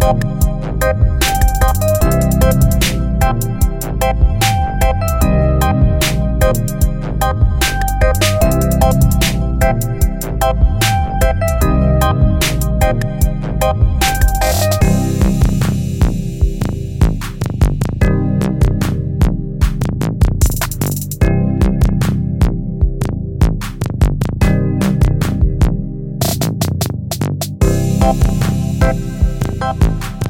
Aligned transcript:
Thank 0.00 0.39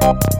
Thank 0.00 0.39